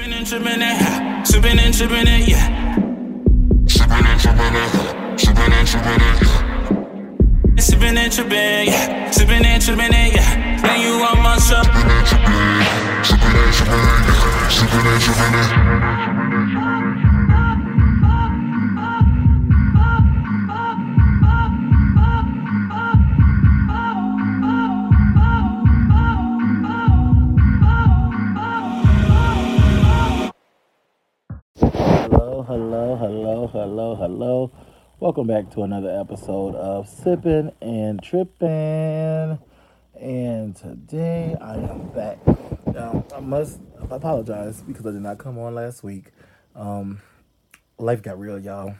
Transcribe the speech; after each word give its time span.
Sipping 0.00 0.14
and 0.14 0.26
tripping 0.26 0.62
it, 0.62 1.26
sipping 1.26 1.58
and 1.58 1.74
tripping 1.74 2.06
it, 2.06 2.28
yeah. 2.28 2.74
Sipping 3.66 4.06
and 4.06 4.18
tripping 4.18 4.54
it, 4.56 5.20
sipping 5.20 5.52
and 5.52 5.68
tripping 5.68 6.00
it, 6.00 6.22
yeah. 6.22 7.58
Sipping 7.58 7.98
and 7.98 8.10
tripping, 8.10 8.66
yeah. 8.66 9.10
Sipping 9.10 9.44
and 9.44 9.62
tripping 9.62 9.92
it, 9.92 10.14
yeah. 10.14 10.62
Then 10.62 10.80
you 10.80 10.98
want 11.00 11.20
my 11.20 11.36
shop. 11.36 11.66
Sipping 11.66 11.90
and 11.90 12.06
tripping, 12.06 12.64
sipping 13.04 13.36
and 13.36 13.52
tripping, 13.52 13.76
yeah. 13.76 14.48
Sipping 14.48 14.86
and 14.86 15.02
tripping 15.02 15.34
it. 15.34 16.09
Hello, 32.50 32.96
hello, 32.96 33.46
hello, 33.46 33.94
hello. 33.94 34.50
Welcome 34.98 35.28
back 35.28 35.52
to 35.52 35.62
another 35.62 35.96
episode 36.00 36.56
of 36.56 36.88
Sipping 36.88 37.52
and 37.62 38.02
Tripping. 38.02 39.38
And 39.94 40.56
today 40.56 41.36
I 41.40 41.54
am 41.54 41.90
back. 41.90 42.18
Now, 42.66 43.06
I 43.14 43.20
must 43.20 43.60
apologize 43.88 44.62
because 44.62 44.84
I 44.84 44.90
did 44.90 45.00
not 45.00 45.18
come 45.18 45.38
on 45.38 45.54
last 45.54 45.84
week. 45.84 46.06
Um, 46.56 47.00
life 47.78 48.02
got 48.02 48.18
real, 48.18 48.40
y'all. 48.40 48.74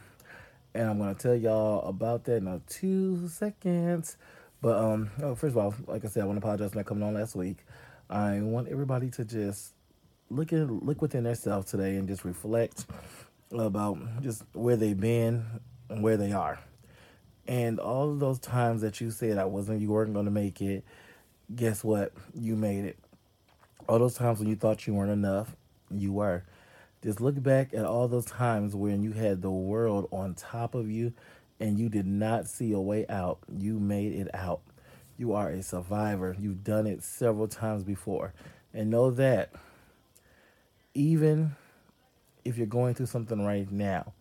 And 0.73 0.89
I'm 0.89 0.97
going 0.97 1.15
to 1.15 1.21
tell 1.21 1.37
y'all 1.37 1.87
about 1.87 2.25
that 2.25 2.35
in 2.35 2.47
a 2.47 2.59
two 2.67 3.29
seconds. 3.29 4.17
But 4.61 4.79
um, 4.79 5.11
oh, 5.23 5.33
first 5.33 5.55
of 5.55 5.59
all, 5.59 5.73
like 5.87 6.03
I 6.03 6.09
said, 6.09 6.23
I 6.23 6.25
want 6.25 6.41
to 6.41 6.45
apologize 6.45 6.71
for 6.71 6.79
not 6.79 6.87
coming 6.87 7.05
on 7.05 7.13
last 7.13 7.37
week. 7.37 7.59
I 8.09 8.41
want 8.41 8.67
everybody 8.67 9.09
to 9.11 9.23
just 9.23 9.75
look 10.29 10.51
in, 10.51 10.79
look 10.79 11.01
within 11.01 11.23
themselves 11.23 11.71
today 11.71 11.95
and 11.95 12.05
just 12.09 12.25
reflect 12.25 12.85
about 13.51 13.97
just 14.21 14.43
where 14.53 14.75
they've 14.75 14.99
been 14.99 15.45
and 15.89 16.03
where 16.03 16.17
they 16.17 16.31
are. 16.31 16.59
And 17.47 17.79
all 17.79 18.11
of 18.11 18.19
those 18.19 18.39
times 18.39 18.81
that 18.81 19.01
you 19.01 19.11
said 19.11 19.37
I 19.37 19.45
wasn't, 19.45 19.81
you 19.81 19.89
weren't 19.89 20.13
going 20.13 20.25
to 20.25 20.31
make 20.31 20.61
it, 20.61 20.85
guess 21.53 21.83
what? 21.83 22.13
You 22.33 22.55
made 22.55 22.85
it. 22.85 22.97
All 23.87 23.99
those 23.99 24.15
times 24.15 24.39
when 24.39 24.47
you 24.47 24.55
thought 24.55 24.87
you 24.87 24.93
weren't 24.93 25.11
enough, 25.11 25.55
you 25.89 26.13
were. 26.13 26.43
Just 27.03 27.19
look 27.19 27.41
back 27.41 27.73
at 27.73 27.83
all 27.83 28.07
those 28.07 28.25
times 28.25 28.75
when 28.75 29.01
you 29.01 29.11
had 29.11 29.41
the 29.41 29.51
world 29.51 30.07
on 30.11 30.35
top 30.35 30.75
of 30.75 30.89
you 30.89 31.13
and 31.59 31.79
you 31.79 31.89
did 31.89 32.05
not 32.05 32.47
see 32.47 32.71
a 32.73 32.79
way 32.79 33.05
out. 33.09 33.39
You 33.51 33.79
made 33.79 34.13
it 34.13 34.33
out. 34.33 34.61
You 35.17 35.33
are 35.33 35.49
a 35.49 35.61
survivor. 35.61 36.35
You've 36.39 36.63
done 36.63 36.87
it 36.87 37.03
several 37.03 37.47
times 37.47 37.83
before. 37.83 38.33
And 38.73 38.89
know 38.89 39.11
that 39.11 39.51
even 40.93 41.55
if 42.43 42.57
you're 42.57 42.67
going 42.67 42.93
through 42.93 43.07
something 43.07 43.43
right 43.45 43.69
now, 43.71 44.13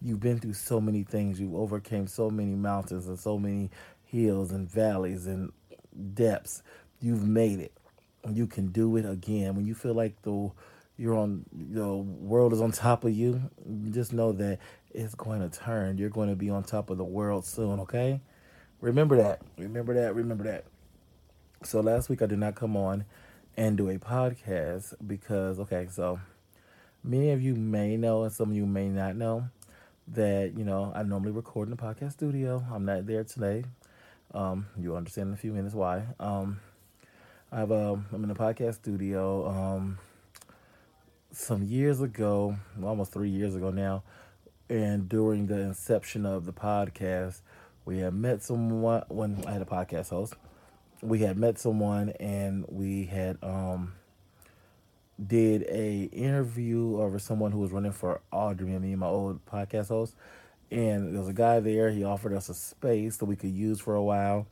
you've 0.00 0.20
been 0.20 0.38
through 0.38 0.54
so 0.54 0.80
many 0.80 1.04
things. 1.04 1.40
You've 1.40 1.54
overcame 1.54 2.06
so 2.06 2.30
many 2.30 2.54
mountains 2.54 3.06
and 3.06 3.18
so 3.18 3.38
many 3.38 3.70
hills 4.04 4.52
and 4.52 4.68
valleys 4.68 5.26
and 5.26 5.52
depths. 6.14 6.62
You've 7.00 7.26
made 7.26 7.60
it. 7.60 7.72
You 8.30 8.46
can 8.46 8.68
do 8.68 8.96
it 8.96 9.04
again. 9.04 9.56
When 9.56 9.66
you 9.66 9.74
feel 9.74 9.94
like 9.94 10.20
the 10.22 10.50
you're 10.98 11.16
on 11.16 11.44
the 11.52 11.96
world 11.96 12.52
is 12.52 12.60
on 12.60 12.70
top 12.70 13.04
of 13.04 13.12
you, 13.12 13.50
just 13.90 14.12
know 14.12 14.32
that 14.32 14.58
it's 14.90 15.14
going 15.14 15.40
to 15.40 15.58
turn. 15.58 15.98
You're 15.98 16.10
going 16.10 16.28
to 16.28 16.36
be 16.36 16.50
on 16.50 16.62
top 16.62 16.90
of 16.90 16.98
the 16.98 17.04
world 17.04 17.44
soon, 17.44 17.80
okay? 17.80 18.20
Remember 18.80 19.16
that. 19.16 19.40
Remember 19.56 19.94
that. 19.94 20.14
Remember 20.14 20.44
that. 20.44 20.64
So 21.64 21.80
last 21.80 22.08
week 22.08 22.22
I 22.22 22.26
did 22.26 22.38
not 22.38 22.54
come 22.54 22.76
on 22.76 23.04
and 23.56 23.76
do 23.76 23.88
a 23.88 23.98
podcast 23.98 24.94
because 25.06 25.58
okay, 25.60 25.88
so 25.90 26.20
many 27.04 27.30
of 27.30 27.42
you 27.42 27.54
may 27.54 27.96
know 27.96 28.24
and 28.24 28.32
some 28.32 28.50
of 28.50 28.56
you 28.56 28.66
may 28.66 28.88
not 28.88 29.16
know 29.16 29.44
that 30.08 30.52
you 30.56 30.64
know 30.64 30.92
I 30.94 31.02
normally 31.02 31.32
record 31.32 31.68
in 31.68 31.76
the 31.76 31.82
podcast 31.82 32.12
studio. 32.12 32.64
I'm 32.72 32.84
not 32.84 33.06
there 33.06 33.24
today. 33.24 33.64
Um, 34.34 34.66
you'll 34.78 34.96
understand 34.96 35.28
in 35.28 35.34
a 35.34 35.36
few 35.36 35.52
minutes 35.52 35.74
why. 35.74 36.04
Um, 36.18 36.60
I 37.50 37.58
have 37.58 37.70
a 37.70 38.02
I'm 38.12 38.22
in 38.22 38.28
the 38.28 38.34
podcast 38.34 38.74
studio. 38.74 39.48
Um, 39.48 39.98
some 41.30 41.62
years 41.62 42.00
ago, 42.00 42.56
almost 42.82 43.12
three 43.12 43.30
years 43.30 43.54
ago 43.54 43.70
now, 43.70 44.02
and 44.68 45.08
during 45.08 45.46
the 45.46 45.58
inception 45.58 46.26
of 46.26 46.44
the 46.44 46.52
podcast, 46.52 47.40
we 47.84 47.98
had 47.98 48.14
met 48.14 48.42
someone 48.42 49.02
when 49.08 49.42
I 49.46 49.52
had 49.52 49.62
a 49.62 49.66
podcast 49.66 50.10
host. 50.10 50.34
We 51.02 51.20
had 51.20 51.36
met 51.36 51.58
someone 51.58 52.10
and 52.20 52.64
we 52.68 53.06
had 53.06 53.38
um 53.42 53.94
did 55.26 55.62
a 55.68 56.04
interview 56.12 57.00
over 57.00 57.18
someone 57.18 57.52
who 57.52 57.58
was 57.58 57.72
running 57.72 57.92
for 57.92 58.20
alderman, 58.32 58.82
me 58.82 58.90
and 58.90 59.00
my 59.00 59.06
old 59.06 59.44
podcast 59.46 59.88
host. 59.88 60.14
And 60.70 61.12
there 61.12 61.20
was 61.20 61.28
a 61.28 61.34
guy 61.34 61.60
there. 61.60 61.90
He 61.90 62.02
offered 62.02 62.32
us 62.32 62.48
a 62.48 62.54
space 62.54 63.18
that 63.18 63.26
we 63.26 63.36
could 63.36 63.50
use 63.50 63.80
for 63.80 63.94
a 63.94 64.02
while. 64.02 64.46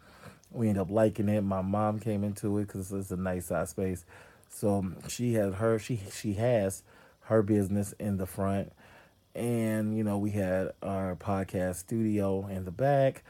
We 0.53 0.69
ended 0.69 0.83
up 0.83 0.91
liking 0.91 1.29
it. 1.29 1.43
My 1.43 1.63
mom 1.63 1.99
came 1.99 2.25
into 2.25 2.59
it 2.59 2.67
because 2.67 2.93
it's 2.93 3.11
a 3.11 3.17
nice 3.17 3.47
size 3.47 3.71
space. 3.71 4.05
So 4.51 4.79
um, 4.79 4.97
she 5.09 5.35
has 5.35 5.55
her 5.55 5.79
she 5.79 6.01
she 6.13 6.35
has 6.35 6.83
her 7.23 7.43
business 7.43 7.95
in 7.99 8.17
the 8.17 8.27
front, 8.27 8.73
and 9.35 9.97
you 9.97 10.03
know 10.03 10.19
we 10.19 10.31
had 10.31 10.73
our 10.83 11.15
podcast 11.15 11.77
studio 11.77 12.47
in 12.49 12.65
the 12.65 12.73
back, 12.73 13.23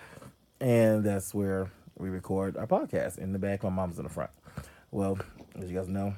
and 0.61 1.05
that's 1.05 1.35
where 1.35 1.71
we 1.99 2.09
record 2.09 2.57
our 2.57 2.67
podcast 2.67 3.19
in 3.19 3.33
the 3.33 3.39
back. 3.39 3.63
My 3.63 3.69
mom's 3.69 3.99
in 3.99 4.05
the 4.05 4.11
front. 4.11 4.31
Well, 4.91 5.19
as 5.57 5.71
you 5.71 5.77
guys 5.77 5.89
know, 5.89 6.15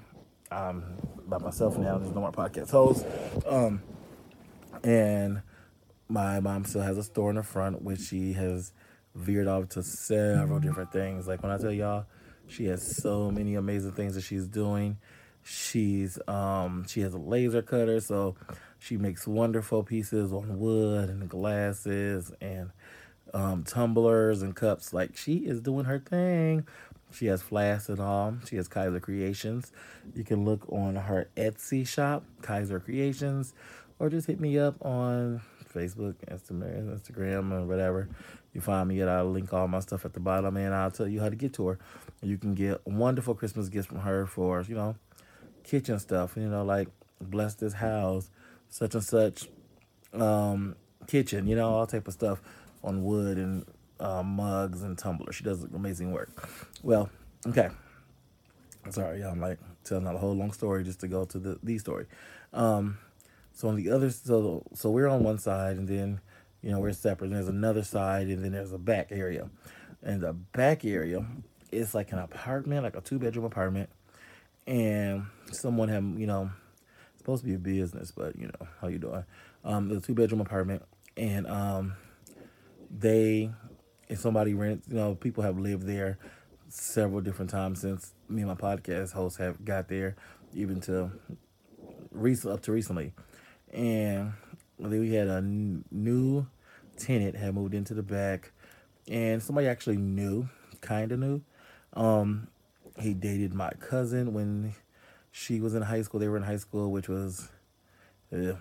I'm 0.53 0.97
by 1.27 1.39
myself 1.39 1.79
now. 1.79 1.99
There's 1.99 2.15
no 2.15 2.21
more 2.21 2.33
podcast 2.33 2.71
host. 2.71 3.07
Um, 3.47 3.83
and 4.85 5.43
my 6.09 6.41
mom 6.41 6.65
still 6.65 6.83
has 6.83 6.99
a 6.99 7.03
store 7.03 7.31
in 7.31 7.37
the 7.37 7.43
front, 7.43 7.83
which 7.83 8.01
she 8.01 8.35
has 8.35 8.73
veered 9.15 9.49
off 9.49 9.69
to 9.71 9.83
several 9.83 10.61
different 10.61 10.93
things. 10.93 11.27
Like 11.27 11.43
when 11.43 11.53
I 11.53 11.59
tell 11.59 11.73
y'all, 11.73 12.07
she 12.47 12.67
has 12.67 12.97
so 12.97 13.31
many 13.31 13.55
amazing 13.55 13.93
things 13.93 14.15
that 14.15 14.23
she's 14.23 14.47
doing. 14.47 14.99
She's 15.43 16.19
um 16.29 16.87
she 16.89 17.01
has 17.01 17.15
a 17.15 17.19
laser 17.19 17.63
cutter, 17.63 18.01
so 18.01 18.37
she 18.79 18.97
makes 18.97 19.27
wonderful 19.27 19.83
pieces 19.83 20.33
on 20.33 20.59
wood 20.59 21.09
and 21.09 21.29
glasses 21.29 22.33
and 22.41 22.71
um, 23.35 23.65
tumblers 23.65 24.43
and 24.43 24.55
cups. 24.55 24.93
Like 24.93 25.17
she 25.17 25.39
is 25.39 25.61
doing 25.61 25.85
her 25.85 25.99
thing. 25.99 26.67
She 27.13 27.27
has 27.27 27.43
flasks 27.43 27.89
and 27.89 28.01
all. 28.01 28.37
She 28.49 28.57
has 28.57 28.69
Kaiser 28.69 29.01
Creations. 29.01 29.71
You 30.15 30.25
can 30.25 30.45
look 30.45 30.65
on 30.73 30.97
her 30.97 31.29
Etsy 31.37 31.87
shop, 31.87 32.25
Kaiser 32.41 32.81
Creations, 32.81 33.53
or 33.99 34.09
just 34.09 34.27
hit 34.27 34.41
me 34.41 34.59
up 34.59 34.83
on 34.85 35.43
Facebook, 35.75 36.15
Instagram, 36.31 36.99
Instagram, 36.99 37.53
or 37.53 37.67
whatever. 37.67 38.09
You 38.55 38.61
find 38.61 38.89
me 38.89 39.01
at 39.01 39.09
I'll 39.09 39.31
link 39.31 39.53
all 39.53 39.69
my 39.69 39.81
stuff 39.81 40.05
at 40.05 40.13
the 40.13 40.21
bottom 40.21 40.57
and 40.57 40.75
I'll 40.75 40.91
tell 40.91 41.09
you 41.09 41.21
how 41.21 41.29
to 41.29 41.37
get 41.37 41.55
to 41.55 41.69
her. 41.69 41.79
You 42.23 42.37
can 42.37 42.55
get 42.55 42.87
wonderful 42.87 43.35
Christmas 43.35 43.69
gifts 43.69 43.87
from 43.87 44.01
her 44.01 44.27
for, 44.27 44.63
you 44.63 44.75
know, 44.75 44.97
kitchen 45.65 45.99
stuff, 45.99 46.37
you 46.37 46.49
know, 46.49 46.65
like 46.65 46.89
bless 47.21 47.55
this 47.55 47.75
house, 47.75 48.31
such 48.69 48.95
and 48.95 49.05
such 49.05 49.49
um 50.13 50.77
kitchen, 51.07 51.47
you 51.47 51.57
know, 51.57 51.71
all 51.71 51.87
type 51.87 52.07
of 52.07 52.13
stuff 52.15 52.41
on 52.83 53.05
wood 53.05 53.39
and 53.39 53.65
uh, 54.01 54.23
mugs 54.23 54.83
and 54.83 54.99
tumblers. 54.99 55.37
She 55.37 55.45
does 55.45 55.65
amazing 55.65 56.13
work. 56.13 56.31
Well, 56.83 57.11
okay. 57.47 57.69
Sorry, 58.91 59.21
y'all. 59.21 59.31
I'm 59.31 59.41
like 59.41 59.59
telling 59.85 60.07
out 60.07 60.15
a 60.15 60.19
whole 60.19 60.35
long 60.35 60.53
story 60.53 60.85
just 60.85 61.01
to 61.01 61.09
go 61.09 61.25
to 61.25 61.39
the 61.39 61.59
the 61.63 61.79
story. 61.79 62.07
Um, 62.53 62.99
so 63.53 63.69
on 63.69 63.77
the 63.77 63.91
other, 63.91 64.11
so 64.11 64.65
so 64.75 64.91
we're 64.91 65.09
on 65.09 65.23
one 65.23 65.39
side, 65.39 65.77
and 65.77 65.89
then 65.89 66.21
you 66.63 66.71
know 66.71 66.81
we're 66.81 66.93
separate. 66.93 67.29
And 67.29 67.37
there's 67.37 67.49
another 67.49 67.85
side, 67.85 68.27
and 68.27 68.45
then 68.45 68.53
there's 68.53 68.73
a 68.73 68.79
back 68.79 69.09
area. 69.11 69.49
And 70.03 70.21
the 70.21 70.33
back 70.33 70.85
area 70.85 71.25
is 71.71 71.95
like 71.95 72.13
an 72.13 72.19
apartment, 72.19 72.83
like 72.83 72.97
a 72.97 73.01
two 73.01 73.21
bedroom 73.21 73.45
apartment, 73.45 73.89
and 74.67 75.27
someone 75.53 75.89
had 75.89 76.03
you 76.19 76.27
know 76.27 76.51
supposed 77.19 77.43
to 77.43 77.49
be 77.49 77.55
a 77.55 77.59
business, 77.59 78.11
but 78.11 78.37
you 78.37 78.47
know 78.47 78.67
how 78.81 78.89
you 78.89 78.99
doing? 78.99 79.25
Um, 79.65 79.89
the 79.89 80.01
two 80.01 80.15
bedroom 80.15 80.41
apartment, 80.41 80.83
and 81.17 81.47
um 81.47 81.95
they 82.93 83.51
and 84.09 84.19
somebody 84.19 84.55
rent 84.55 84.85
you 84.89 84.95
know 84.97 85.15
people 85.15 85.43
have 85.43 85.59
lived 85.59 85.87
there 85.87 86.19
several 86.69 87.21
different 87.21 87.51
times 87.51 87.81
since 87.81 88.15
me 88.29 88.43
and 88.43 88.49
my 88.49 88.55
podcast 88.55 89.13
host 89.13 89.39
have 89.39 89.65
got 89.65 89.89
there 89.89 90.17
even 90.55 90.81
to 90.81 91.11
recent 92.11 92.53
up 92.53 92.63
to 92.63 92.73
recently. 92.73 93.13
And 93.73 94.33
then 94.79 95.01
we 95.01 95.15
had 95.15 95.29
a 95.29 95.37
n- 95.37 95.85
new 95.91 96.47
tenant 96.97 97.37
had 97.37 97.55
moved 97.55 97.75
into 97.75 97.95
the 97.95 98.03
back 98.03 98.53
and 99.09 99.43
somebody 99.43 99.67
actually 99.67 99.97
knew 99.97 100.49
kind 100.81 101.13
of 101.13 101.19
knew. 101.19 101.43
Um 101.95 102.49
he 103.01 103.15
dated 103.15 103.55
my 103.55 103.71
cousin 103.81 104.35
when 104.35 104.75
she 105.31 105.61
was 105.61 105.75
in 105.75 105.83
high 105.83 106.03
school. 106.03 106.21
They 106.21 106.29
were 106.29 106.37
in 106.37 106.43
high 106.43 106.57
school 106.57 106.93
which 106.93 107.09
was 107.09 107.49
uh, 108.33 108.53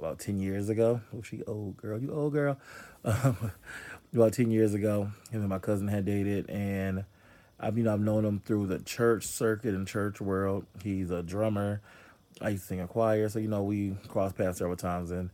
about 0.00 0.18
10 0.18 0.40
years 0.40 0.68
ago 0.68 1.00
oh 1.14 1.22
she 1.22 1.42
old 1.44 1.76
girl 1.76 2.00
you 2.00 2.12
old 2.12 2.32
girl 2.32 2.58
um, 3.04 3.52
about 4.12 4.32
10 4.32 4.50
years 4.50 4.74
ago 4.74 5.12
him 5.30 5.40
and 5.40 5.48
my 5.48 5.58
cousin 5.58 5.88
had 5.88 6.04
dated 6.04 6.48
and 6.50 7.04
I've 7.58 7.76
you 7.76 7.84
know 7.84 7.92
I've 7.92 8.00
known 8.00 8.24
him 8.24 8.40
through 8.40 8.66
the 8.66 8.80
church 8.80 9.24
circuit 9.24 9.74
and 9.74 9.86
church 9.86 10.20
world 10.20 10.66
he's 10.82 11.10
a 11.10 11.22
drummer 11.22 11.80
I 12.40 12.50
used 12.50 12.62
to 12.64 12.68
sing 12.68 12.78
in 12.78 12.88
choir, 12.88 13.28
so 13.28 13.38
you 13.38 13.48
know 13.48 13.62
we 13.62 13.96
crossed 14.08 14.36
paths 14.36 14.58
several 14.58 14.76
times. 14.76 15.10
And 15.10 15.30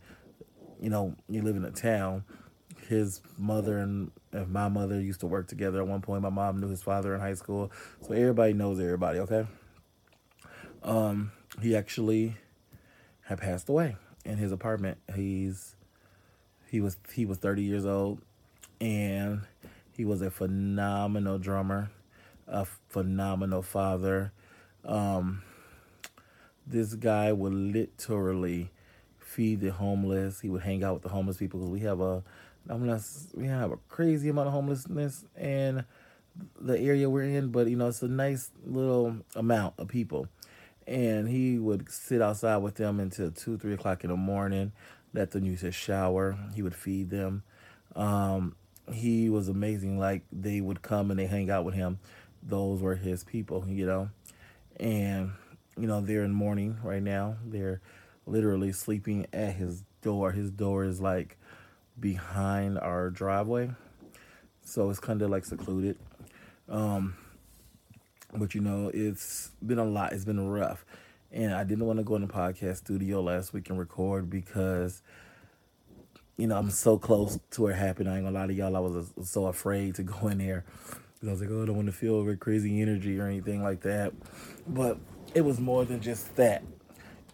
you 0.81 0.89
know, 0.89 1.15
you 1.29 1.41
live 1.41 1.55
in 1.55 1.63
a 1.63 1.71
town. 1.71 2.23
His 2.87 3.21
mother 3.37 3.79
and, 3.79 4.11
and 4.31 4.49
my 4.49 4.69
mother 4.69 4.99
used 4.99 5.21
to 5.21 5.27
work 5.27 5.47
together 5.47 5.81
at 5.81 5.87
one 5.87 6.01
point. 6.01 6.21
My 6.21 6.29
mom 6.29 6.59
knew 6.59 6.69
his 6.69 6.83
father 6.83 7.13
in 7.13 7.19
high 7.19 7.33
school, 7.33 7.71
so 8.01 8.13
everybody 8.13 8.53
knows 8.53 8.79
everybody. 8.79 9.19
Okay. 9.19 9.45
Um, 10.83 11.31
he 11.61 11.75
actually 11.75 12.35
had 13.21 13.39
passed 13.39 13.67
away 13.67 13.95
in 14.27 14.37
his 14.37 14.51
apartment. 14.51 14.97
He's 15.15 15.75
he 16.69 16.81
was 16.81 16.97
he 17.13 17.25
was 17.25 17.37
30 17.37 17.63
years 17.63 17.85
old 17.85 18.21
and 18.79 19.41
he 19.95 20.05
was 20.05 20.21
a 20.21 20.29
phenomenal 20.29 21.39
drummer, 21.39 21.89
a 22.47 22.65
phenomenal 22.89 23.61
father. 23.63 24.31
Um, 24.85 25.41
this 26.67 26.93
guy 26.93 27.31
would 27.31 27.53
literally 27.53 28.69
feed 29.17 29.61
the 29.61 29.71
homeless. 29.71 30.41
He 30.41 30.49
would 30.49 30.61
hang 30.61 30.83
out 30.83 30.95
with 30.95 31.03
the 31.03 31.09
homeless 31.09 31.37
people 31.37 31.59
because 31.59 31.71
we 31.71 31.79
have 31.79 32.01
a 32.01 32.23
homeless, 32.69 33.29
we 33.33 33.47
have 33.47 33.71
a 33.71 33.77
crazy 33.89 34.29
amount 34.29 34.47
of 34.47 34.53
homelessness 34.53 35.25
in 35.39 35.85
the 36.59 36.79
area 36.79 37.09
we're 37.09 37.23
in, 37.23 37.49
but 37.49 37.67
you 37.67 37.75
know 37.75 37.87
it's 37.87 38.03
a 38.03 38.07
nice 38.07 38.51
little 38.65 39.17
amount 39.35 39.73
of 39.77 39.87
people. 39.87 40.27
And 40.87 41.27
he 41.27 41.59
would 41.59 41.91
sit 41.91 42.21
outside 42.21 42.57
with 42.57 42.75
them 42.75 42.99
until 42.99 43.29
two, 43.29 43.57
three 43.57 43.73
o'clock 43.73 44.03
in 44.03 44.09
the 44.09 44.15
morning. 44.15 44.71
Let 45.13 45.31
them 45.31 45.45
use 45.45 45.61
his 45.61 45.75
shower. 45.75 46.37
He 46.55 46.61
would 46.61 46.75
feed 46.75 47.09
them. 47.09 47.43
Um, 47.95 48.55
he 48.91 49.29
was 49.29 49.49
amazing. 49.49 49.99
Like 49.99 50.23
they 50.31 50.61
would 50.61 50.81
come 50.81 51.11
and 51.11 51.19
they 51.19 51.27
hang 51.27 51.49
out 51.49 51.65
with 51.65 51.75
him. 51.75 51.99
Those 52.41 52.81
were 52.81 52.95
his 52.95 53.23
people, 53.23 53.65
you 53.67 53.85
know. 53.85 54.09
And 54.79 55.31
you 55.77 55.87
know 55.87 56.01
they're 56.01 56.23
in 56.23 56.33
mourning 56.33 56.77
right 56.83 57.01
now. 57.01 57.37
They're 57.45 57.81
literally 58.25 58.71
sleeping 58.71 59.27
at 59.33 59.55
his 59.55 59.83
door. 60.01 60.31
His 60.31 60.51
door 60.51 60.83
is 60.83 61.01
like 61.01 61.37
behind 61.99 62.77
our 62.77 63.09
driveway, 63.09 63.71
so 64.63 64.89
it's 64.89 64.99
kind 64.99 65.21
of 65.21 65.29
like 65.29 65.45
secluded. 65.45 65.97
Um, 66.69 67.15
but 68.37 68.55
you 68.55 68.61
know, 68.61 68.91
it's 68.93 69.51
been 69.65 69.79
a 69.79 69.85
lot. 69.85 70.13
It's 70.13 70.25
been 70.25 70.47
rough, 70.47 70.85
and 71.31 71.53
I 71.53 71.63
didn't 71.63 71.85
want 71.85 71.97
to 71.97 72.03
go 72.03 72.15
in 72.15 72.21
the 72.21 72.27
podcast 72.27 72.77
studio 72.77 73.21
last 73.21 73.53
week 73.53 73.69
and 73.69 73.77
record 73.79 74.29
because 74.29 75.01
you 76.37 76.45
know, 76.45 76.55
I'm 76.55 76.69
so 76.69 76.97
close 76.97 77.39
to 77.51 77.67
it 77.67 77.75
happening. 77.75 78.13
I 78.13 78.17
ain't 78.17 78.25
gonna 78.25 78.39
lie 78.39 78.47
to 78.47 78.53
y'all. 78.53 78.75
I 78.75 78.79
was 78.79 79.11
so 79.23 79.47
afraid 79.47 79.95
to 79.95 80.03
go 80.03 80.27
in 80.27 80.37
there. 80.37 80.65
I 81.23 81.31
was 81.31 81.41
like, 81.41 81.49
oh, 81.51 81.63
I 81.63 81.65
don't 81.65 81.75
want 81.75 81.87
to 81.87 81.93
feel 81.93 82.35
crazy 82.37 82.79
energy 82.79 83.19
or 83.19 83.25
anything 83.25 83.63
like 83.63 83.81
that. 83.81 84.13
But 84.67 84.99
it 85.33 85.41
was 85.41 85.59
more 85.59 85.83
than 85.83 85.99
just 85.99 86.35
that. 86.35 86.63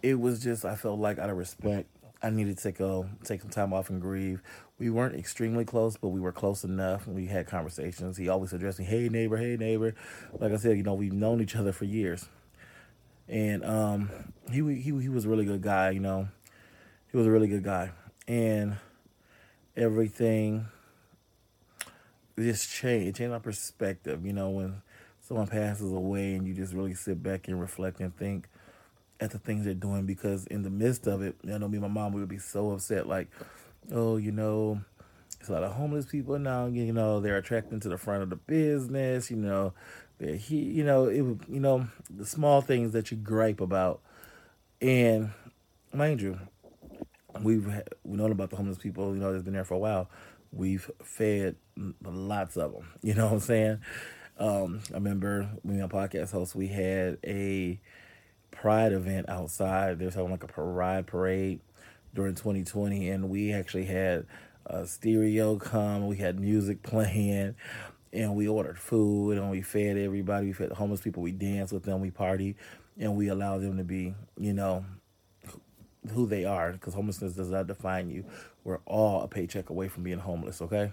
It 0.02 0.18
was 0.18 0.42
just 0.42 0.64
I 0.64 0.74
felt 0.74 0.98
like 0.98 1.18
out 1.18 1.30
of 1.30 1.36
respect, 1.36 1.88
I 2.22 2.30
needed 2.30 2.56
to 2.56 2.62
take 2.62 2.80
a 2.80 3.08
take 3.24 3.42
some 3.42 3.50
time 3.50 3.74
off 3.74 3.90
and 3.90 4.00
grieve. 4.00 4.42
We 4.78 4.90
weren't 4.90 5.14
extremely 5.14 5.64
close, 5.64 5.96
but 5.96 6.08
we 6.08 6.20
were 6.20 6.32
close 6.32 6.64
enough. 6.64 7.06
We 7.06 7.26
had 7.26 7.46
conversations. 7.46 8.16
He 8.16 8.28
always 8.28 8.52
addressed 8.52 8.80
me, 8.80 8.84
"Hey 8.84 9.08
neighbor, 9.08 9.36
hey 9.36 9.56
neighbor." 9.56 9.94
Like 10.32 10.52
I 10.52 10.56
said, 10.56 10.76
you 10.76 10.82
know, 10.82 10.94
we've 10.94 11.12
known 11.12 11.40
each 11.40 11.54
other 11.54 11.72
for 11.72 11.84
years, 11.84 12.28
and 13.28 13.64
um, 13.64 14.10
he 14.50 14.62
he 14.74 15.00
he 15.00 15.08
was 15.08 15.26
a 15.26 15.28
really 15.28 15.44
good 15.44 15.62
guy. 15.62 15.90
You 15.90 16.00
know, 16.00 16.28
he 17.10 17.16
was 17.16 17.26
a 17.26 17.30
really 17.30 17.46
good 17.46 17.62
guy, 17.62 17.92
and 18.26 18.78
everything 19.76 20.66
just 22.38 22.68
changed, 22.68 23.16
changed 23.16 23.32
my 23.32 23.38
perspective. 23.38 24.26
You 24.26 24.32
know, 24.32 24.50
when 24.50 24.82
someone 25.20 25.46
passes 25.46 25.92
away 25.92 26.34
and 26.34 26.46
you 26.46 26.54
just 26.54 26.74
really 26.74 26.94
sit 26.94 27.22
back 27.22 27.48
and 27.48 27.60
reflect 27.60 28.00
and 28.00 28.16
think 28.16 28.48
at 29.20 29.30
the 29.30 29.38
things 29.38 29.64
they're 29.64 29.74
doing 29.74 30.04
because 30.04 30.46
in 30.46 30.62
the 30.62 30.70
midst 30.70 31.06
of 31.06 31.22
it, 31.22 31.36
you 31.42 31.58
know, 31.58 31.68
me 31.68 31.78
and 31.78 31.82
my 31.82 31.88
mom 31.88 32.12
we 32.12 32.20
would 32.20 32.28
be 32.28 32.38
so 32.38 32.72
upset, 32.72 33.06
like, 33.06 33.28
oh, 33.92 34.16
you 34.16 34.32
know, 34.32 34.80
there's 35.38 35.48
a 35.48 35.52
lot 35.52 35.62
of 35.62 35.72
homeless 35.72 36.06
people 36.06 36.38
now, 36.38 36.66
you 36.66 36.92
know, 36.92 37.20
they're 37.20 37.36
attracting 37.36 37.80
to 37.80 37.88
the 37.88 37.98
front 37.98 38.22
of 38.22 38.30
the 38.30 38.36
business, 38.36 39.30
you 39.30 39.36
know, 39.36 39.72
they're 40.18 40.36
he 40.36 40.56
you 40.56 40.84
know, 40.84 41.06
it 41.06 41.22
you 41.48 41.60
know, 41.60 41.86
the 42.10 42.26
small 42.26 42.60
things 42.60 42.92
that 42.92 43.10
you 43.10 43.16
gripe 43.16 43.60
about. 43.60 44.00
And 44.80 45.30
mind 45.92 46.20
you, 46.20 46.38
we've 47.40 47.66
we 48.04 48.16
known 48.16 48.32
about 48.32 48.50
the 48.50 48.56
homeless 48.56 48.78
people, 48.78 49.14
you 49.14 49.20
know, 49.20 49.32
that's 49.32 49.44
been 49.44 49.54
there 49.54 49.64
for 49.64 49.74
a 49.74 49.78
while. 49.78 50.08
We've 50.52 50.90
fed 51.02 51.56
lots 52.02 52.56
of 52.56 52.72
them. 52.72 52.88
You 53.02 53.14
know 53.14 53.26
what 53.26 53.34
I'm 53.34 53.40
saying? 53.40 53.78
Um, 54.38 54.80
I 54.90 54.94
remember 54.94 55.48
being 55.64 55.82
a 55.82 55.88
podcast 55.88 56.32
host, 56.32 56.54
we 56.54 56.68
had 56.68 57.18
a 57.24 57.78
pride 58.50 58.92
event 58.92 59.28
outside. 59.28 59.98
They 59.98 60.06
were 60.06 60.10
having 60.10 60.30
like 60.30 60.42
a 60.42 60.48
pride 60.48 61.06
parade 61.06 61.60
during 62.14 62.34
2020, 62.34 63.10
and 63.10 63.28
we 63.28 63.52
actually 63.52 63.84
had 63.84 64.26
a 64.66 64.86
stereo 64.86 65.56
come. 65.56 66.06
We 66.06 66.16
had 66.16 66.38
music 66.40 66.82
playing, 66.84 67.56
and 68.12 68.34
we 68.34 68.48
ordered 68.48 68.78
food, 68.78 69.38
and 69.38 69.50
we 69.50 69.62
fed 69.62 69.98
everybody. 69.98 70.46
We 70.46 70.52
fed 70.52 70.72
homeless 70.72 71.00
people. 71.00 71.22
We 71.22 71.32
danced 71.32 71.72
with 71.72 71.84
them. 71.84 72.00
We 72.00 72.10
partied, 72.10 72.54
and 72.98 73.16
we 73.16 73.28
allowed 73.28 73.62
them 73.62 73.76
to 73.76 73.84
be, 73.84 74.14
you 74.38 74.52
know, 74.52 74.84
who 76.12 76.26
they 76.26 76.44
are 76.44 76.72
because 76.72 76.94
homelessness 76.94 77.34
does 77.34 77.50
not 77.50 77.66
define 77.66 78.10
you. 78.10 78.24
We're 78.62 78.80
all 78.86 79.22
a 79.22 79.28
paycheck 79.28 79.70
away 79.70 79.88
from 79.88 80.02
being 80.02 80.18
homeless, 80.18 80.60
okay? 80.62 80.92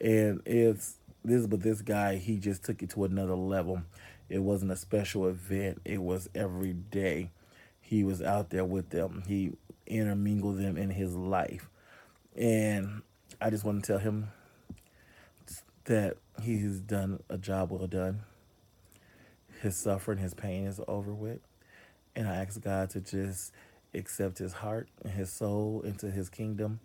And 0.00 0.40
it's 0.46 0.96
this, 1.24 1.46
but 1.46 1.62
this 1.62 1.82
guy, 1.82 2.16
he 2.16 2.36
just 2.36 2.64
took 2.64 2.82
it 2.82 2.90
to 2.90 3.04
another 3.04 3.34
level. 3.34 3.82
It 4.28 4.38
wasn't 4.38 4.72
a 4.72 4.76
special 4.76 5.26
event, 5.26 5.80
it 5.84 6.00
was 6.00 6.28
every 6.34 6.72
day. 6.72 7.30
He 7.80 8.02
was 8.02 8.22
out 8.22 8.50
there 8.50 8.64
with 8.64 8.90
them, 8.90 9.22
he 9.26 9.52
intermingled 9.86 10.58
them 10.58 10.76
in 10.76 10.90
his 10.90 11.14
life. 11.14 11.68
And 12.36 13.02
I 13.40 13.50
just 13.50 13.64
want 13.64 13.84
to 13.84 13.92
tell 13.92 13.98
him 13.98 14.28
that 15.84 16.16
he's 16.42 16.80
done 16.80 17.22
a 17.28 17.38
job 17.38 17.70
well 17.70 17.86
done. 17.86 18.22
His 19.60 19.76
suffering, 19.76 20.18
his 20.18 20.34
pain 20.34 20.66
is 20.66 20.80
over 20.88 21.12
with. 21.12 21.40
And 22.16 22.28
I 22.28 22.36
ask 22.36 22.60
God 22.60 22.90
to 22.90 23.00
just 23.00 23.52
accept 23.94 24.38
his 24.38 24.52
heart 24.54 24.88
and 25.02 25.12
his 25.12 25.32
soul 25.32 25.82
into 25.84 26.10
his 26.10 26.28
kingdom 26.28 26.80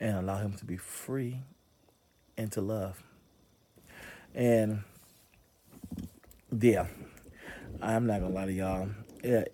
and 0.00 0.16
allow 0.16 0.38
him 0.38 0.54
to 0.54 0.64
be 0.64 0.76
free 0.76 1.40
and 2.36 2.50
to 2.52 2.60
love. 2.60 3.02
And 4.34 4.82
yeah, 6.60 6.86
I'm 7.80 8.06
not 8.06 8.20
gonna 8.20 8.34
lie 8.34 8.46
to 8.46 8.52
y'all. 8.52 8.88
Yeah, 9.24 9.44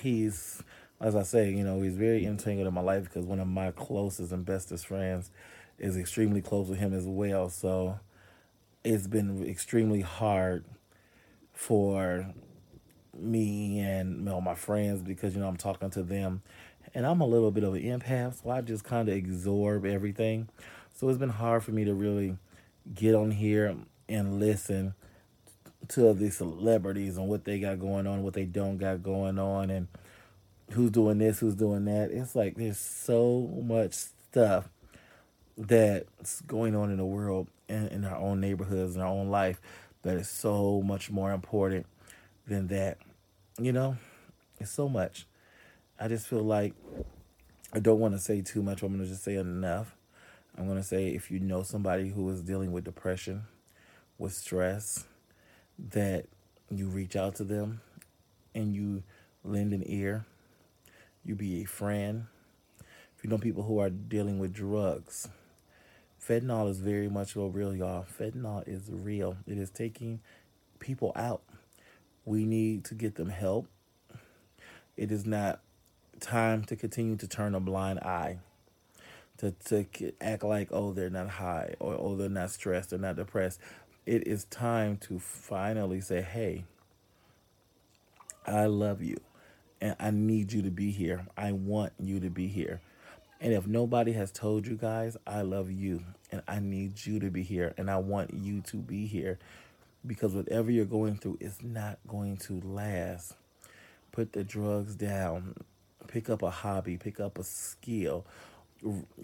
he's 0.00 0.62
as 1.00 1.16
I 1.16 1.22
say, 1.22 1.50
you 1.50 1.64
know, 1.64 1.80
he's 1.80 1.96
very 1.96 2.26
entangled 2.26 2.68
in 2.68 2.74
my 2.74 2.80
life 2.80 3.04
because 3.04 3.24
one 3.24 3.40
of 3.40 3.48
my 3.48 3.70
closest 3.70 4.32
and 4.32 4.44
bestest 4.44 4.86
friends 4.86 5.30
is 5.78 5.96
extremely 5.96 6.42
close 6.42 6.68
with 6.68 6.78
him 6.78 6.92
as 6.92 7.06
well. 7.06 7.48
So 7.48 7.98
it's 8.84 9.06
been 9.06 9.46
extremely 9.48 10.02
hard 10.02 10.64
for 11.52 12.26
me 13.16 13.80
and 13.80 14.18
you 14.18 14.24
know, 14.24 14.40
my 14.40 14.54
friends 14.54 15.02
because 15.02 15.34
you 15.34 15.40
know 15.40 15.48
I'm 15.48 15.56
talking 15.56 15.90
to 15.90 16.02
them, 16.02 16.42
and 16.94 17.06
I'm 17.06 17.20
a 17.20 17.26
little 17.26 17.50
bit 17.50 17.64
of 17.64 17.74
an 17.74 17.82
empath, 17.82 18.42
so 18.42 18.50
I 18.50 18.60
just 18.60 18.84
kind 18.84 19.08
of 19.08 19.16
absorb 19.16 19.84
everything. 19.84 20.48
So 20.94 21.08
it's 21.08 21.18
been 21.18 21.30
hard 21.30 21.62
for 21.64 21.70
me 21.70 21.84
to 21.84 21.94
really 21.94 22.36
get 22.94 23.14
on 23.14 23.30
here 23.30 23.74
and 24.08 24.40
listen 24.40 24.94
to 25.88 26.12
these 26.12 26.36
celebrities 26.36 27.16
and 27.16 27.28
what 27.28 27.44
they 27.44 27.58
got 27.58 27.80
going 27.80 28.06
on, 28.06 28.22
what 28.22 28.34
they 28.34 28.44
don't 28.44 28.76
got 28.76 29.02
going 29.02 29.38
on, 29.38 29.70
and 29.70 29.88
who's 30.72 30.90
doing 30.90 31.18
this, 31.18 31.40
who's 31.40 31.54
doing 31.54 31.84
that. 31.86 32.10
It's 32.10 32.34
like 32.34 32.56
there's 32.56 32.78
so 32.78 33.50
much 33.62 33.94
stuff 33.94 34.68
that's 35.56 36.40
going 36.42 36.74
on 36.74 36.90
in 36.90 36.96
the 36.96 37.04
world 37.04 37.48
and 37.68 37.88
in 37.90 38.04
our 38.04 38.16
own 38.16 38.40
neighborhoods 38.40 38.94
and 38.94 39.02
our 39.02 39.10
own 39.10 39.28
life 39.28 39.60
that 40.02 40.16
is 40.16 40.28
so 40.28 40.82
much 40.82 41.10
more 41.10 41.32
important 41.32 41.86
than 42.46 42.68
that. 42.68 42.98
You 43.58 43.72
know, 43.72 43.96
it's 44.58 44.70
so 44.70 44.88
much. 44.88 45.26
I 45.98 46.08
just 46.08 46.26
feel 46.26 46.42
like 46.42 46.74
I 47.72 47.78
don't 47.78 48.00
want 48.00 48.14
to 48.14 48.18
say 48.18 48.40
too 48.40 48.62
much. 48.62 48.82
I'm 48.82 48.88
going 48.88 49.04
to 49.04 49.08
just 49.08 49.24
say 49.24 49.36
enough. 49.36 49.94
I'm 50.56 50.66
going 50.66 50.78
to 50.78 50.84
say 50.84 51.08
if 51.08 51.30
you 51.30 51.38
know 51.38 51.62
somebody 51.62 52.08
who 52.08 52.28
is 52.30 52.42
dealing 52.42 52.72
with 52.72 52.84
depression, 52.84 53.42
with 54.18 54.32
stress, 54.32 55.04
that 55.90 56.26
you 56.70 56.88
reach 56.88 57.16
out 57.16 57.34
to 57.36 57.44
them 57.44 57.80
and 58.54 58.74
you 58.74 59.02
lend 59.44 59.72
an 59.72 59.82
ear. 59.86 60.24
You 61.24 61.34
be 61.34 61.62
a 61.62 61.64
friend. 61.66 62.26
If 63.16 63.24
you 63.24 63.30
know 63.30 63.38
people 63.38 63.62
who 63.62 63.78
are 63.78 63.90
dealing 63.90 64.38
with 64.38 64.54
drugs, 64.54 65.28
fentanyl 66.26 66.70
is 66.70 66.80
very 66.80 67.08
much 67.08 67.36
real, 67.36 67.74
y'all. 67.74 68.06
Fentanyl 68.18 68.66
is 68.66 68.90
real. 68.90 69.36
It 69.46 69.58
is 69.58 69.70
taking 69.70 70.20
people 70.78 71.12
out. 71.14 71.42
We 72.24 72.46
need 72.46 72.84
to 72.86 72.94
get 72.94 73.16
them 73.16 73.28
help. 73.28 73.66
It 74.96 75.12
is 75.12 75.26
not 75.26 75.60
time 76.20 76.64
to 76.64 76.76
continue 76.76 77.16
to 77.16 77.28
turn 77.28 77.54
a 77.54 77.60
blind 77.60 78.00
eye. 78.00 78.38
To, 79.38 79.52
to 79.66 79.86
act 80.20 80.42
like, 80.42 80.68
oh, 80.70 80.92
they're 80.92 81.08
not 81.08 81.28
high 81.28 81.74
or 81.80 81.96
oh, 81.98 82.14
they're 82.14 82.28
not 82.28 82.50
stressed, 82.50 82.90
they're 82.90 82.98
not 82.98 83.16
depressed. 83.16 83.58
It 84.04 84.26
is 84.26 84.44
time 84.44 84.98
to 84.98 85.18
finally 85.18 86.02
say, 86.02 86.20
hey, 86.20 86.64
I 88.46 88.66
love 88.66 89.02
you 89.02 89.16
And 89.80 89.96
I 89.98 90.10
need 90.10 90.52
you 90.52 90.62
to 90.62 90.70
be 90.70 90.90
here. 90.90 91.26
I 91.36 91.52
want 91.52 91.92
you 91.98 92.20
to 92.20 92.30
be 92.30 92.48
here. 92.48 92.80
And 93.40 93.54
if 93.54 93.66
nobody 93.66 94.12
has 94.12 94.30
told 94.30 94.66
you 94.66 94.76
guys, 94.76 95.16
I 95.26 95.40
love 95.40 95.70
you 95.70 96.02
and 96.30 96.42
I 96.46 96.60
need 96.60 97.04
you 97.06 97.18
to 97.20 97.30
be 97.30 97.42
here 97.42 97.72
and 97.78 97.90
I 97.90 97.96
want 97.96 98.34
you 98.34 98.60
to 98.62 98.76
be 98.76 99.06
here 99.06 99.38
because 100.06 100.34
whatever 100.34 100.70
you're 100.70 100.84
going 100.84 101.16
through 101.16 101.38
is 101.40 101.62
not 101.62 101.98
going 102.06 102.36
to 102.38 102.60
last. 102.60 103.34
Put 104.12 104.32
the 104.32 104.44
drugs 104.44 104.94
down, 104.94 105.54
pick 106.06 106.28
up 106.28 106.42
a 106.42 106.50
hobby, 106.50 106.98
pick 106.98 107.18
up 107.18 107.38
a 107.38 107.44
skill, 107.44 108.26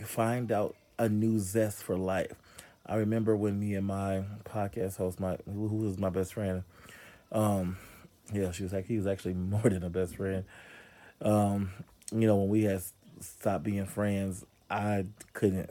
find 0.02 0.50
out 0.50 0.76
a 0.98 1.08
new 1.08 1.38
zest 1.38 1.82
for 1.82 1.96
life. 1.96 2.32
I 2.86 2.96
remember 2.96 3.36
when 3.36 3.58
me 3.58 3.74
and 3.74 3.86
my 3.86 4.24
podcast 4.44 4.96
host, 4.96 5.18
my 5.18 5.36
who 5.44 5.66
was 5.66 5.98
my 5.98 6.08
best 6.08 6.34
friend, 6.34 6.62
um, 7.32 7.76
yeah, 8.32 8.50
she 8.52 8.62
was 8.62 8.72
like 8.72 8.86
he 8.86 8.96
was 8.96 9.06
actually 9.06 9.34
more 9.34 9.62
than 9.62 9.82
a 9.82 9.90
best 9.90 10.16
friend. 10.16 10.44
Um, 11.20 11.70
you 12.12 12.26
know, 12.26 12.36
when 12.36 12.48
we 12.48 12.64
had 12.64 12.82
stopped 13.20 13.64
being 13.64 13.86
friends, 13.86 14.44
I 14.70 15.06
couldn't. 15.32 15.70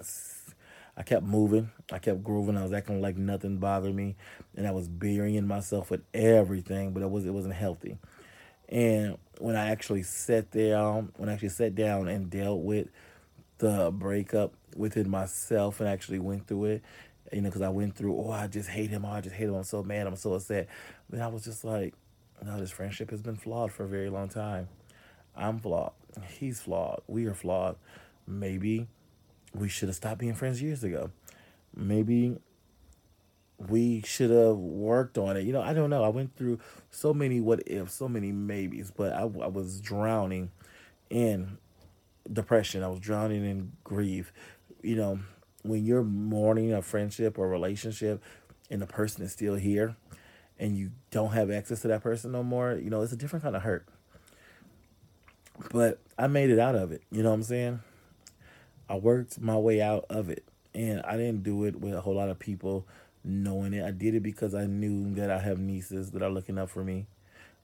I 0.97 1.03
kept 1.03 1.23
moving. 1.23 1.71
I 1.91 1.99
kept 1.99 2.23
grooving. 2.23 2.57
I 2.57 2.63
was 2.63 2.71
acting 2.71 3.01
like 3.01 3.17
nothing 3.17 3.57
bothered 3.57 3.93
me, 3.93 4.15
and 4.55 4.65
I 4.65 4.71
was 4.71 4.87
burying 4.87 5.47
myself 5.47 5.91
with 5.91 6.01
everything. 6.13 6.93
But 6.93 7.03
it 7.03 7.09
was 7.09 7.25
it 7.25 7.33
wasn't 7.33 7.55
healthy. 7.55 7.97
And 8.69 9.17
when 9.39 9.55
I 9.55 9.69
actually 9.69 10.03
sat 10.03 10.51
down, 10.51 11.11
when 11.17 11.29
I 11.29 11.33
actually 11.33 11.49
sat 11.49 11.75
down 11.75 12.07
and 12.07 12.29
dealt 12.29 12.61
with 12.61 12.87
the 13.59 13.91
breakup 13.91 14.53
within 14.75 15.09
myself 15.09 15.79
and 15.79 15.87
actually 15.87 16.19
went 16.19 16.47
through 16.47 16.65
it, 16.65 16.83
you 17.31 17.41
know, 17.41 17.49
because 17.49 17.61
I 17.61 17.69
went 17.69 17.95
through, 17.95 18.17
oh, 18.17 18.31
I 18.31 18.47
just 18.47 18.69
hate 18.69 18.89
him. 18.89 19.05
Oh, 19.05 19.11
I 19.11 19.21
just 19.21 19.35
hate 19.35 19.49
him. 19.49 19.55
I'm 19.55 19.63
so 19.63 19.83
mad. 19.83 20.07
I'm 20.07 20.15
so 20.15 20.33
upset. 20.33 20.67
Then 21.09 21.21
I 21.21 21.27
was 21.27 21.43
just 21.43 21.63
like, 21.63 21.93
no, 22.43 22.59
this 22.59 22.71
friendship 22.71 23.11
has 23.11 23.21
been 23.21 23.35
flawed 23.35 23.71
for 23.71 23.83
a 23.83 23.87
very 23.87 24.09
long 24.09 24.29
time. 24.29 24.67
I'm 25.35 25.59
flawed. 25.59 25.93
He's 26.27 26.61
flawed. 26.61 27.01
We 27.07 27.25
are 27.25 27.33
flawed. 27.33 27.75
Maybe 28.27 28.87
we 29.53 29.69
should 29.69 29.89
have 29.89 29.95
stopped 29.95 30.19
being 30.19 30.33
friends 30.33 30.61
years 30.61 30.83
ago. 30.83 31.11
Maybe 31.75 32.37
we 33.57 34.01
should 34.05 34.29
have 34.29 34.57
worked 34.57 35.17
on 35.17 35.37
it. 35.37 35.43
You 35.43 35.53
know, 35.53 35.61
I 35.61 35.73
don't 35.73 35.89
know. 35.89 36.03
I 36.03 36.09
went 36.09 36.35
through 36.35 36.59
so 36.89 37.13
many 37.13 37.39
what 37.39 37.63
ifs, 37.67 37.93
so 37.93 38.07
many 38.07 38.31
maybes, 38.31 38.91
but 38.91 39.13
I, 39.13 39.21
I 39.21 39.47
was 39.47 39.79
drowning 39.79 40.51
in 41.09 41.57
depression. 42.31 42.83
I 42.83 42.87
was 42.87 42.99
drowning 42.99 43.45
in 43.45 43.71
grief. 43.83 44.33
You 44.81 44.95
know, 44.95 45.19
when 45.63 45.85
you're 45.85 46.03
mourning 46.03 46.73
a 46.73 46.81
friendship 46.81 47.37
or 47.37 47.47
relationship 47.49 48.21
and 48.69 48.81
the 48.81 48.87
person 48.87 49.23
is 49.23 49.31
still 49.31 49.55
here 49.55 49.95
and 50.59 50.77
you 50.77 50.91
don't 51.11 51.31
have 51.31 51.51
access 51.51 51.81
to 51.81 51.87
that 51.89 52.01
person 52.01 52.31
no 52.31 52.43
more, 52.43 52.73
you 52.73 52.89
know, 52.89 53.01
it's 53.01 53.11
a 53.11 53.17
different 53.17 53.43
kind 53.43 53.55
of 53.55 53.63
hurt. 53.63 53.85
But 55.71 55.99
I 56.17 56.27
made 56.27 56.49
it 56.49 56.59
out 56.59 56.75
of 56.75 56.91
it. 56.91 57.01
You 57.11 57.23
know 57.23 57.29
what 57.29 57.35
I'm 57.35 57.43
saying? 57.43 57.79
I 58.89 58.95
worked 58.95 59.39
my 59.39 59.57
way 59.57 59.81
out 59.81 60.05
of 60.09 60.29
it. 60.29 60.43
And 60.73 61.01
I 61.03 61.15
didn't 61.15 61.43
do 61.43 61.63
it 61.63 61.79
with 61.79 61.93
a 61.93 62.01
whole 62.01 62.15
lot 62.15 62.29
of 62.29 62.37
people 62.37 62.85
knowing 63.23 63.73
it. 63.73 63.85
I 63.85 63.91
did 63.91 64.15
it 64.15 64.23
because 64.23 64.53
I 64.53 64.65
knew 64.65 65.13
that 65.15 65.31
I 65.31 65.39
have 65.39 65.57
nieces 65.57 66.11
that 66.11 66.21
are 66.21 66.29
looking 66.29 66.57
up 66.57 66.69
for 66.69 66.83
me, 66.83 67.07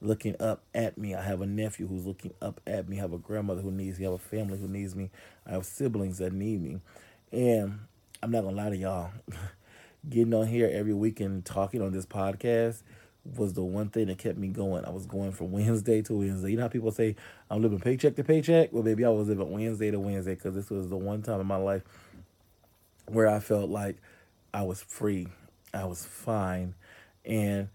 looking 0.01 0.35
up 0.39 0.63
at 0.73 0.97
me. 0.97 1.13
I 1.13 1.21
have 1.21 1.41
a 1.41 1.45
nephew 1.45 1.87
who's 1.87 2.05
looking 2.05 2.33
up 2.41 2.61
at 2.65 2.87
me. 2.87 2.97
I 2.97 3.01
have 3.01 3.13
a 3.13 3.17
grandmother 3.17 3.61
who 3.61 3.71
needs 3.71 3.99
me. 3.99 4.05
I 4.05 4.11
have 4.11 4.19
a 4.19 4.23
family 4.23 4.57
who 4.57 4.67
needs 4.67 4.95
me. 4.95 5.11
I 5.45 5.51
have 5.51 5.65
siblings 5.65 6.19
that 6.19 6.31
need 6.31 6.61
me. 6.61 6.79
And 7.33 7.79
I'm 8.23 8.31
not 8.31 8.43
going 8.43 8.55
to 8.55 8.61
lie 8.61 8.69
to 8.69 8.77
y'all. 8.77 9.11
Getting 10.09 10.33
on 10.33 10.47
here 10.47 10.69
every 10.71 10.93
week 10.93 11.19
and 11.19 11.45
talking 11.45 11.81
on 11.81 11.91
this 11.91 12.05
podcast 12.05 12.81
was 13.23 13.53
the 13.53 13.63
one 13.63 13.89
thing 13.89 14.07
that 14.07 14.17
kept 14.17 14.37
me 14.37 14.47
going. 14.47 14.83
I 14.83 14.89
was 14.89 15.05
going 15.05 15.31
from 15.31 15.51
Wednesday 15.51 16.01
to 16.01 16.13
Wednesday. 16.13 16.51
You 16.51 16.57
know 16.57 16.63
how 16.63 16.69
people 16.69 16.91
say 16.91 17.15
I'm 17.49 17.61
living 17.61 17.79
paycheck 17.79 18.15
to 18.15 18.23
paycheck? 18.23 18.73
Well, 18.73 18.83
maybe 18.83 19.05
I 19.05 19.09
was 19.09 19.27
living 19.27 19.51
Wednesday 19.51 19.91
to 19.91 19.99
Wednesday 19.99 20.35
because 20.35 20.55
this 20.55 20.69
was 20.69 20.89
the 20.89 20.97
one 20.97 21.21
time 21.21 21.39
in 21.39 21.47
my 21.47 21.57
life 21.57 21.83
where 23.05 23.27
I 23.27 23.39
felt 23.39 23.69
like 23.69 23.97
I 24.53 24.63
was 24.63 24.81
free, 24.81 25.27
I 25.73 25.85
was 25.85 26.05
fine, 26.05 26.75
and 27.25 27.69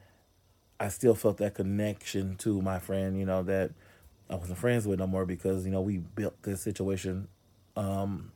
I 0.80 0.88
still 0.88 1.14
felt 1.14 1.38
that 1.38 1.54
connection 1.54 2.36
to 2.38 2.60
my 2.60 2.78
friend. 2.78 3.18
You 3.18 3.26
know 3.26 3.42
that 3.44 3.70
I 4.28 4.34
wasn't 4.34 4.58
friends 4.58 4.86
with 4.86 4.98
no 4.98 5.06
more 5.06 5.26
because 5.26 5.64
you 5.64 5.70
know 5.70 5.80
we 5.80 5.98
built 5.98 6.42
this 6.42 6.60
situation 6.60 7.28
um, 7.76 8.32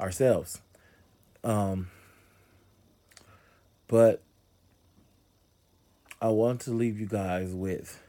ourselves. 0.00 0.60
Um, 1.44 1.88
but 3.88 4.22
I 6.20 6.28
want 6.28 6.60
to 6.62 6.70
leave 6.70 6.98
you 6.98 7.06
guys 7.06 7.54
with 7.54 8.00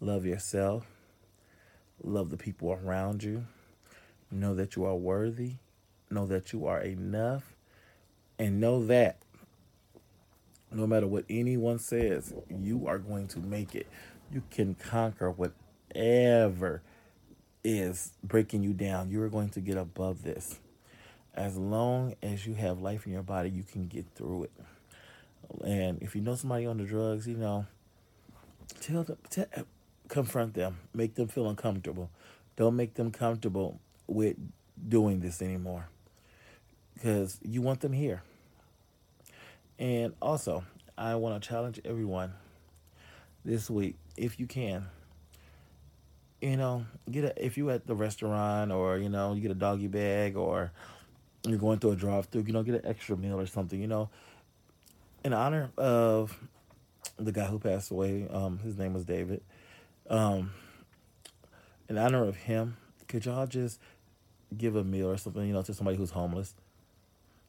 love 0.00 0.26
yourself, 0.26 0.86
love 2.02 2.30
the 2.30 2.36
people 2.36 2.72
around 2.72 3.22
you, 3.22 3.46
know 4.30 4.54
that 4.54 4.76
you 4.76 4.84
are 4.84 4.96
worthy, 4.96 5.54
know 6.10 6.26
that 6.26 6.52
you 6.52 6.66
are 6.66 6.80
enough, 6.80 7.54
and 8.38 8.60
know 8.60 8.84
that 8.86 9.18
no 10.74 10.86
matter 10.86 11.06
what 11.06 11.24
anyone 11.30 11.78
says, 11.78 12.34
you 12.50 12.86
are 12.88 12.98
going 12.98 13.28
to 13.28 13.38
make 13.38 13.74
it. 13.74 13.86
You 14.32 14.42
can 14.50 14.74
conquer 14.74 15.30
whatever 15.30 16.82
is 17.62 18.12
breaking 18.22 18.62
you 18.62 18.72
down. 18.72 19.10
You 19.10 19.22
are 19.22 19.28
going 19.28 19.50
to 19.50 19.60
get 19.60 19.76
above 19.76 20.22
this. 20.22 20.58
As 21.32 21.56
long 21.56 22.14
as 22.22 22.46
you 22.46 22.54
have 22.54 22.80
life 22.80 23.06
in 23.06 23.12
your 23.12 23.22
body, 23.22 23.50
you 23.50 23.62
can 23.62 23.86
get 23.86 24.06
through 24.14 24.44
it. 24.44 24.52
And 25.64 26.02
if 26.02 26.14
you 26.14 26.20
know 26.20 26.34
somebody 26.34 26.66
on 26.66 26.78
the 26.78 26.84
drugs, 26.84 27.26
you 27.26 27.36
know, 27.36 27.66
tell 28.80 29.02
them, 29.02 29.16
tell, 29.30 29.46
confront 30.08 30.54
them, 30.54 30.78
make 30.94 31.14
them 31.14 31.28
feel 31.28 31.48
uncomfortable. 31.48 32.10
Don't 32.56 32.76
make 32.76 32.94
them 32.94 33.10
comfortable 33.10 33.80
with 34.06 34.36
doing 34.88 35.20
this 35.20 35.40
anymore 35.40 35.88
because 36.94 37.38
you 37.42 37.62
want 37.62 37.80
them 37.80 37.92
here. 37.92 38.22
And 39.78 40.14
also, 40.20 40.64
I 40.96 41.14
want 41.16 41.42
to 41.42 41.48
challenge 41.48 41.80
everyone 41.84 42.34
this 43.44 43.68
week, 43.68 43.96
if 44.16 44.38
you 44.38 44.46
can, 44.46 44.86
you 46.40 46.56
know, 46.56 46.86
get 47.10 47.24
a, 47.24 47.44
if 47.44 47.56
you 47.56 47.70
at 47.70 47.86
the 47.86 47.94
restaurant 47.94 48.70
or, 48.70 48.98
you 48.98 49.08
know, 49.08 49.34
you 49.34 49.40
get 49.40 49.50
a 49.50 49.54
doggy 49.54 49.88
bag 49.88 50.36
or 50.36 50.70
you're 51.46 51.58
going 51.58 51.78
through 51.78 51.92
a 51.92 51.96
drive 51.96 52.26
through, 52.26 52.44
you 52.46 52.52
know, 52.52 52.62
get 52.62 52.74
an 52.76 52.86
extra 52.86 53.16
meal 53.16 53.40
or 53.40 53.46
something, 53.46 53.80
you 53.80 53.86
know, 53.86 54.08
in 55.24 55.32
honor 55.32 55.70
of 55.76 56.38
the 57.16 57.32
guy 57.32 57.46
who 57.46 57.58
passed 57.58 57.90
away, 57.90 58.28
um, 58.30 58.58
his 58.58 58.76
name 58.76 58.92
was 58.94 59.04
David. 59.04 59.42
Um, 60.08 60.52
in 61.88 61.98
honor 61.98 62.24
of 62.24 62.36
him, 62.36 62.76
could 63.08 63.24
y'all 63.24 63.46
just 63.46 63.80
give 64.56 64.76
a 64.76 64.84
meal 64.84 65.08
or 65.08 65.16
something, 65.16 65.46
you 65.46 65.52
know, 65.52 65.62
to 65.62 65.74
somebody 65.74 65.96
who's 65.96 66.10
homeless? 66.10 66.54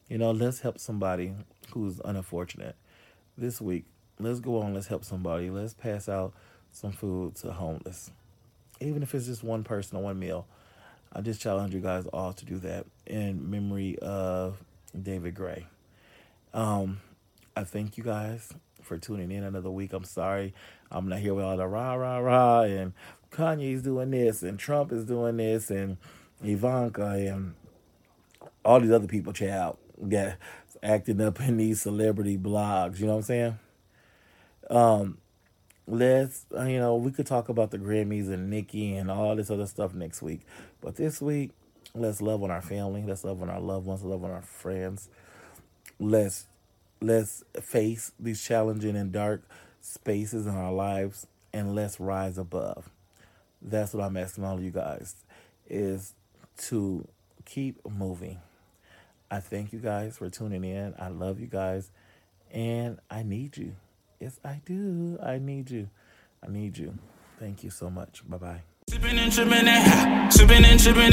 You 0.08 0.18
know, 0.18 0.30
let's 0.30 0.60
help 0.60 0.78
somebody 0.78 1.34
who's 1.72 2.00
unfortunate. 2.04 2.76
This 3.36 3.60
week, 3.60 3.84
let's 4.18 4.40
go 4.40 4.62
on, 4.62 4.72
let's 4.72 4.86
help 4.86 5.04
somebody. 5.04 5.50
Let's 5.50 5.74
pass 5.74 6.08
out 6.08 6.32
some 6.70 6.92
food 6.92 7.34
to 7.36 7.52
homeless. 7.52 8.10
Even 8.80 9.02
if 9.02 9.14
it's 9.14 9.26
just 9.26 9.42
one 9.42 9.64
person 9.64 9.98
or 9.98 10.02
one 10.02 10.18
meal. 10.18 10.46
I 11.12 11.22
just 11.22 11.40
challenge 11.40 11.72
you 11.72 11.80
guys 11.80 12.04
all 12.12 12.32
to 12.34 12.44
do 12.44 12.58
that 12.58 12.84
in 13.06 13.50
memory 13.50 13.98
of 14.00 14.62
David 15.00 15.34
Gray. 15.34 15.66
Um, 16.52 17.00
I 17.58 17.64
thank 17.64 17.96
you 17.96 18.04
guys 18.04 18.52
for 18.82 18.98
tuning 18.98 19.32
in 19.32 19.42
another 19.42 19.70
week. 19.70 19.94
I'm 19.94 20.04
sorry 20.04 20.52
I'm 20.90 21.08
not 21.08 21.20
here 21.20 21.32
with 21.32 21.46
all 21.46 21.56
the 21.56 21.66
rah 21.66 21.94
rah 21.94 22.18
rah 22.18 22.60
and 22.64 22.92
Kanye's 23.32 23.80
doing 23.80 24.10
this 24.10 24.42
and 24.42 24.58
Trump 24.58 24.92
is 24.92 25.06
doing 25.06 25.38
this 25.38 25.70
and 25.70 25.96
Ivanka 26.44 27.06
and 27.06 27.54
all 28.62 28.78
these 28.78 28.90
other 28.90 29.06
people, 29.06 29.32
child, 29.32 29.78
that 30.02 30.36
acting 30.82 31.18
up 31.22 31.40
in 31.40 31.56
these 31.56 31.80
celebrity 31.80 32.36
blogs. 32.36 32.98
You 32.98 33.06
know 33.06 33.12
what 33.12 33.18
I'm 33.20 33.24
saying? 33.24 33.58
Um, 34.68 35.18
let's 35.86 36.44
you 36.52 36.78
know 36.78 36.96
we 36.96 37.10
could 37.10 37.26
talk 37.26 37.48
about 37.48 37.70
the 37.70 37.78
Grammys 37.78 38.30
and 38.30 38.50
Nicki 38.50 38.94
and 38.96 39.10
all 39.10 39.34
this 39.34 39.50
other 39.50 39.66
stuff 39.66 39.94
next 39.94 40.20
week, 40.20 40.42
but 40.82 40.96
this 40.96 41.22
week 41.22 41.52
let's 41.94 42.20
love 42.20 42.42
on 42.42 42.50
our 42.50 42.60
family. 42.60 43.02
Let's 43.02 43.24
love 43.24 43.40
on 43.40 43.48
our 43.48 43.60
loved 43.60 43.86
ones. 43.86 44.02
Love 44.02 44.24
on 44.24 44.30
our 44.30 44.42
friends. 44.42 45.08
Let's 45.98 46.44
let's 47.00 47.44
face 47.60 48.12
these 48.18 48.42
challenging 48.42 48.96
and 48.96 49.12
dark 49.12 49.42
spaces 49.80 50.46
in 50.46 50.54
our 50.54 50.72
lives 50.72 51.26
and 51.52 51.74
let's 51.74 52.00
rise 52.00 52.38
above. 52.38 52.90
That's 53.62 53.94
what 53.94 54.04
I'm 54.04 54.16
asking 54.16 54.44
all 54.44 54.56
of 54.56 54.62
you 54.62 54.70
guys 54.70 55.14
is 55.68 56.14
to 56.58 57.06
keep 57.44 57.78
moving. 57.88 58.38
I 59.30 59.40
thank 59.40 59.72
you 59.72 59.78
guys 59.78 60.16
for 60.18 60.30
tuning 60.30 60.64
in. 60.64 60.94
I 60.98 61.08
love 61.08 61.40
you 61.40 61.46
guys 61.46 61.90
and 62.50 62.98
I 63.10 63.22
need 63.22 63.56
you. 63.56 63.74
Yes, 64.20 64.38
I 64.44 64.60
do. 64.64 65.18
I 65.22 65.38
need 65.38 65.70
you. 65.70 65.88
I 66.46 66.50
need 66.50 66.78
you. 66.78 66.98
Thank 67.38 67.64
you 67.64 67.70
so 67.70 67.90
much. 67.90 68.22
Bye 68.28 68.36
bye. 68.38 68.62
And 68.92 69.18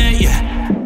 and 0.01 0.21
yeah. 0.21 0.82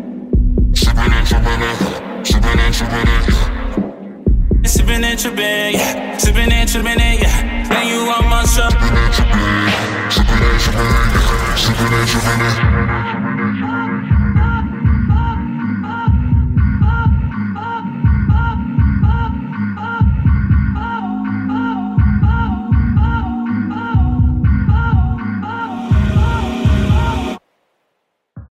And 5.07 5.19
tripping 5.19 5.73
yeah. 5.73 6.17
Sipping 6.17 6.51
and 6.51 6.69
tripping. 6.69 6.99
And 6.99 7.19
yeah. 7.21 7.67
Then 7.69 7.87
you 7.87 7.99
on 8.11 8.25
my 8.29 8.43
shirt. 8.43 8.71
Sipping 9.13 9.47
sipping 10.11 10.43
it, 10.43 10.59
sipping 10.59 10.93
sipping 11.55 11.93
it, 11.93 12.07
sipping 12.07 12.41
it. 12.41 13.16